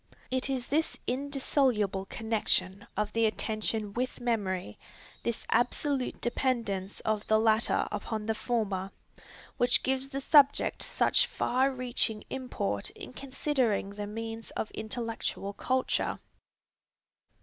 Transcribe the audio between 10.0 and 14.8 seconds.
the subject such far reaching import in considering the means of